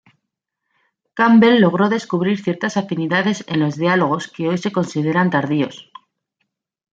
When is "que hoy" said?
4.29-4.57